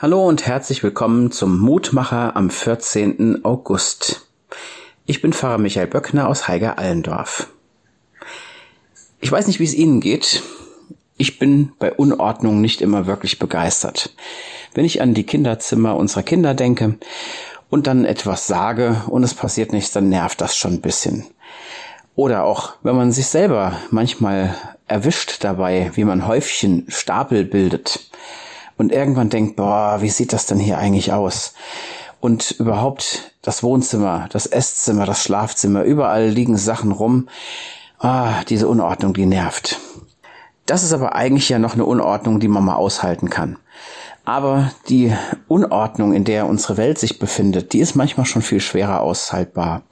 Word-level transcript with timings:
Hallo 0.00 0.28
und 0.28 0.46
herzlich 0.46 0.84
willkommen 0.84 1.32
zum 1.32 1.58
Mutmacher 1.58 2.36
am 2.36 2.50
14. 2.50 3.44
August. 3.44 4.28
Ich 5.06 5.20
bin 5.20 5.32
Pfarrer 5.32 5.58
Michael 5.58 5.88
Böckner 5.88 6.28
aus 6.28 6.46
Heiger 6.46 6.78
Allendorf. 6.78 7.48
Ich 9.18 9.32
weiß 9.32 9.48
nicht, 9.48 9.58
wie 9.58 9.64
es 9.64 9.74
Ihnen 9.74 10.00
geht. 10.00 10.44
Ich 11.16 11.40
bin 11.40 11.72
bei 11.80 11.92
Unordnung 11.92 12.60
nicht 12.60 12.80
immer 12.80 13.08
wirklich 13.08 13.40
begeistert. 13.40 14.14
Wenn 14.72 14.84
ich 14.84 15.02
an 15.02 15.14
die 15.14 15.26
Kinderzimmer 15.26 15.96
unserer 15.96 16.22
Kinder 16.22 16.54
denke 16.54 16.96
und 17.68 17.88
dann 17.88 18.04
etwas 18.04 18.46
sage 18.46 19.02
und 19.08 19.24
es 19.24 19.34
passiert 19.34 19.72
nichts, 19.72 19.90
dann 19.90 20.10
nervt 20.10 20.40
das 20.40 20.56
schon 20.56 20.74
ein 20.74 20.80
bisschen. 20.80 21.24
Oder 22.14 22.44
auch, 22.44 22.74
wenn 22.84 22.94
man 22.94 23.10
sich 23.10 23.26
selber 23.26 23.76
manchmal 23.90 24.54
erwischt 24.86 25.42
dabei, 25.42 25.90
wie 25.94 26.04
man 26.04 26.28
Häufchen 26.28 26.84
Stapel 26.86 27.44
bildet 27.44 28.08
und 28.78 28.92
irgendwann 28.92 29.28
denkt, 29.28 29.56
boah, 29.56 29.98
wie 30.00 30.08
sieht 30.08 30.32
das 30.32 30.46
denn 30.46 30.58
hier 30.58 30.78
eigentlich 30.78 31.12
aus? 31.12 31.52
Und 32.20 32.52
überhaupt 32.52 33.32
das 33.42 33.62
Wohnzimmer, 33.62 34.28
das 34.32 34.46
Esszimmer, 34.46 35.04
das 35.04 35.22
Schlafzimmer, 35.22 35.82
überall 35.82 36.28
liegen 36.28 36.56
Sachen 36.56 36.92
rum. 36.92 37.28
Ah, 37.98 38.42
diese 38.48 38.68
Unordnung, 38.68 39.12
die 39.12 39.26
nervt. 39.26 39.78
Das 40.66 40.82
ist 40.82 40.92
aber 40.92 41.14
eigentlich 41.14 41.48
ja 41.48 41.58
noch 41.58 41.74
eine 41.74 41.84
Unordnung, 41.84 42.40
die 42.40 42.48
man 42.48 42.64
mal 42.64 42.76
aushalten 42.76 43.30
kann. 43.30 43.58
Aber 44.24 44.70
die 44.88 45.14
Unordnung, 45.48 46.12
in 46.12 46.24
der 46.24 46.46
unsere 46.46 46.76
Welt 46.76 46.98
sich 46.98 47.18
befindet, 47.18 47.72
die 47.72 47.78
ist 47.78 47.94
manchmal 47.94 48.26
schon 48.26 48.42
viel 48.42 48.60
schwerer 48.60 49.00
aushaltbar. 49.00 49.82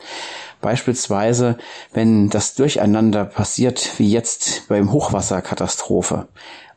Beispielsweise, 0.60 1.56
wenn 1.94 2.28
das 2.28 2.54
Durcheinander 2.54 3.24
passiert, 3.24 3.92
wie 3.98 4.10
jetzt 4.10 4.68
beim 4.68 4.92
Hochwasserkatastrophe. 4.92 6.28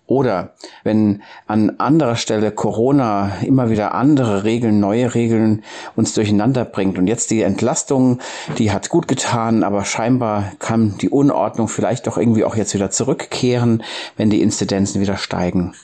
Oder 0.09 0.55
wenn 0.83 1.21
an 1.45 1.75
anderer 1.77 2.15
Stelle 2.15 2.51
Corona 2.51 3.31
immer 3.45 3.69
wieder 3.69 3.93
andere 3.93 4.43
Regeln, 4.43 4.79
neue 4.79 5.13
Regeln 5.13 5.63
uns 5.95 6.15
durcheinander 6.15 6.65
bringt. 6.65 6.97
Und 6.97 7.05
jetzt 7.05 7.29
die 7.29 7.43
Entlastung, 7.43 8.19
die 8.57 8.71
hat 8.71 8.89
gut 8.89 9.07
getan, 9.07 9.63
aber 9.63 9.85
scheinbar 9.85 10.51
kann 10.57 10.97
die 10.97 11.09
Unordnung 11.09 11.67
vielleicht 11.67 12.07
doch 12.07 12.17
irgendwie 12.17 12.43
auch 12.43 12.55
jetzt 12.55 12.73
wieder 12.73 12.89
zurückkehren, 12.89 13.83
wenn 14.17 14.31
die 14.31 14.41
Inzidenzen 14.41 14.99
wieder 14.99 15.15
steigen 15.15 15.75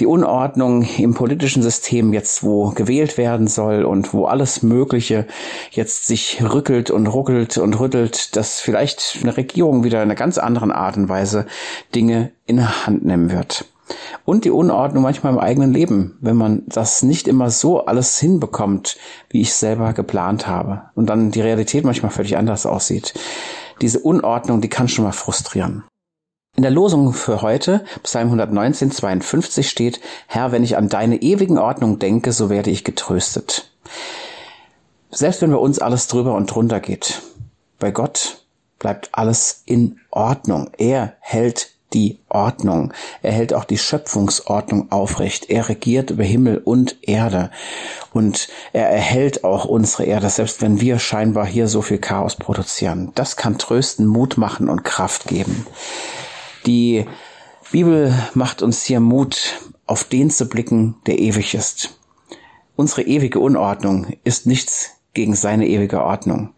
die 0.00 0.06
Unordnung 0.06 0.82
im 0.98 1.14
politischen 1.14 1.62
System 1.62 2.12
jetzt, 2.12 2.42
wo 2.42 2.70
gewählt 2.70 3.18
werden 3.18 3.46
soll 3.46 3.84
und 3.84 4.12
wo 4.14 4.24
alles 4.26 4.62
Mögliche 4.62 5.26
jetzt 5.70 6.06
sich 6.06 6.42
rückelt 6.42 6.90
und 6.90 7.06
ruckelt 7.06 7.58
und 7.58 7.78
rüttelt, 7.78 8.36
dass 8.36 8.60
vielleicht 8.60 9.18
eine 9.22 9.36
Regierung 9.36 9.84
wieder 9.84 9.98
in 9.98 10.08
einer 10.08 10.14
ganz 10.14 10.38
anderen 10.38 10.72
Art 10.72 10.96
und 10.96 11.08
Weise 11.08 11.46
Dinge 11.94 12.32
in 12.46 12.86
Hand 12.86 13.04
nehmen 13.04 13.30
wird. 13.30 13.66
Und 14.24 14.44
die 14.44 14.50
Unordnung 14.50 15.02
manchmal 15.02 15.32
im 15.32 15.38
eigenen 15.38 15.72
Leben, 15.72 16.16
wenn 16.20 16.36
man 16.36 16.62
das 16.66 17.02
nicht 17.02 17.28
immer 17.28 17.50
so 17.50 17.84
alles 17.84 18.18
hinbekommt, 18.18 18.96
wie 19.28 19.40
ich 19.40 19.54
selber 19.54 19.92
geplant 19.92 20.46
habe. 20.46 20.82
Und 20.94 21.06
dann 21.06 21.30
die 21.30 21.40
Realität 21.40 21.84
manchmal 21.84 22.12
völlig 22.12 22.36
anders 22.36 22.64
aussieht. 22.64 23.14
Diese 23.80 23.98
Unordnung, 23.98 24.60
die 24.60 24.68
kann 24.68 24.88
schon 24.88 25.04
mal 25.04 25.12
frustrieren. 25.12 25.84
In 26.54 26.62
der 26.62 26.70
Losung 26.70 27.14
für 27.14 27.40
heute, 27.40 27.82
Psalm 28.02 28.26
119, 28.26 28.90
52 28.90 29.70
steht, 29.70 30.00
Herr, 30.26 30.52
wenn 30.52 30.62
ich 30.62 30.76
an 30.76 30.90
deine 30.90 31.22
ewigen 31.22 31.56
Ordnung 31.56 31.98
denke, 31.98 32.32
so 32.32 32.50
werde 32.50 32.68
ich 32.68 32.84
getröstet. 32.84 33.72
Selbst 35.10 35.40
wenn 35.40 35.50
bei 35.50 35.56
uns 35.56 35.78
alles 35.78 36.08
drüber 36.08 36.34
und 36.34 36.54
drunter 36.54 36.80
geht, 36.80 37.22
bei 37.78 37.90
Gott 37.90 38.44
bleibt 38.78 39.08
alles 39.12 39.62
in 39.64 39.98
Ordnung. 40.10 40.68
Er 40.76 41.14
hält 41.20 41.70
die 41.94 42.18
Ordnung. 42.28 42.92
Er 43.22 43.32
hält 43.32 43.54
auch 43.54 43.64
die 43.64 43.78
Schöpfungsordnung 43.78 44.92
aufrecht. 44.92 45.48
Er 45.48 45.70
regiert 45.70 46.10
über 46.10 46.24
Himmel 46.24 46.58
und 46.58 46.96
Erde. 47.00 47.50
Und 48.12 48.48
er 48.74 48.90
erhält 48.90 49.42
auch 49.42 49.64
unsere 49.64 50.04
Erde, 50.04 50.28
selbst 50.28 50.60
wenn 50.60 50.82
wir 50.82 50.98
scheinbar 50.98 51.46
hier 51.46 51.66
so 51.66 51.80
viel 51.80 51.98
Chaos 51.98 52.36
produzieren. 52.36 53.10
Das 53.14 53.36
kann 53.36 53.56
trösten, 53.56 54.06
Mut 54.06 54.36
machen 54.36 54.68
und 54.68 54.84
Kraft 54.84 55.28
geben. 55.28 55.66
Die 56.66 57.06
Bibel 57.70 58.14
macht 58.34 58.62
uns 58.62 58.84
hier 58.84 59.00
Mut, 59.00 59.60
auf 59.86 60.04
den 60.04 60.30
zu 60.30 60.48
blicken, 60.48 60.96
der 61.06 61.18
ewig 61.18 61.54
ist. 61.54 61.98
Unsere 62.76 63.02
ewige 63.02 63.40
Unordnung 63.40 64.06
ist 64.24 64.46
nichts 64.46 64.90
gegen 65.14 65.34
seine 65.34 65.66
ewige 65.66 66.02
Ordnung. 66.02 66.54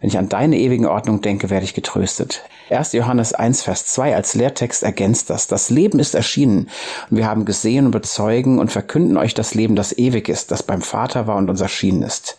Wenn 0.00 0.10
ich 0.10 0.18
an 0.18 0.28
deine 0.28 0.58
ewige 0.58 0.90
Ordnung 0.90 1.22
denke, 1.22 1.48
werde 1.48 1.64
ich 1.64 1.74
getröstet. 1.74 2.44
1. 2.70 2.92
Johannes 2.92 3.32
1, 3.32 3.62
Vers 3.62 3.86
2 3.86 4.14
als 4.14 4.34
Lehrtext 4.34 4.82
ergänzt 4.82 5.30
das. 5.30 5.46
Das 5.46 5.70
Leben 5.70 5.98
ist 5.98 6.14
erschienen 6.14 6.68
und 7.10 7.16
wir 7.16 7.26
haben 7.26 7.44
gesehen 7.44 7.86
und 7.86 7.92
bezeugen 7.92 8.58
und 8.58 8.70
verkünden 8.70 9.16
euch 9.16 9.34
das 9.34 9.54
Leben, 9.54 9.74
das 9.74 9.96
ewig 9.96 10.28
ist, 10.28 10.50
das 10.50 10.62
beim 10.62 10.82
Vater 10.82 11.26
war 11.26 11.36
und 11.36 11.48
uns 11.48 11.60
erschienen 11.60 12.02
ist. 12.02 12.38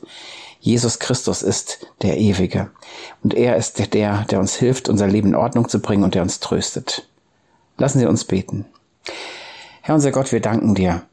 Jesus 0.67 0.99
Christus 0.99 1.43
ist 1.43 1.87
der 2.01 2.17
Ewige. 2.17 2.69
Und 3.23 3.33
er 3.33 3.55
ist 3.55 3.79
der, 3.79 4.25
der, 4.25 4.39
uns 4.39 4.55
hilft, 4.55 4.89
unser 4.89 5.07
Leben 5.07 5.29
in 5.29 5.35
Ordnung 5.35 5.69
zu 5.69 5.79
bringen 5.79 6.03
und 6.03 6.13
der 6.13 6.21
uns 6.23 6.41
tröstet. 6.41 7.07
Lassen 7.77 7.99
Sie 7.99 8.05
uns 8.05 8.25
beten. 8.25 8.65
Herr 9.81 9.95
unser 9.95 10.11
Gott, 10.11 10.33
wir 10.33 10.41
danken 10.41 10.75
dir, 10.75 11.03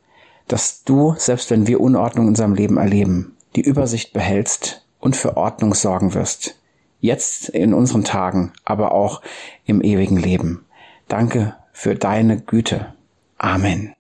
dass 0.49 0.83
du, 0.83 1.15
selbst 1.19 1.53
wenn 1.53 1.69
wir 1.69 1.81
Unordnung 1.81 2.25
in 2.25 2.31
unserem 2.31 2.55
Leben 2.55 2.79
erleben, 2.79 3.37
die 3.55 3.61
Übersicht 3.61 4.13
behältst 4.13 4.85
und 4.99 5.15
für 5.15 5.37
Ordnung 5.37 5.73
sorgen 5.73 6.15
wirst. 6.15 6.57
Jetzt 6.99 7.49
in 7.49 7.75
unseren 7.75 8.03
Tagen, 8.03 8.53
aber 8.65 8.91
auch 8.91 9.23
im 9.67 9.83
ewigen 9.83 10.17
Leben. 10.17 10.67
Danke 11.07 11.55
für 11.73 11.95
deine 11.95 12.41
Güte. 12.41 12.93
Amen. 13.39 13.94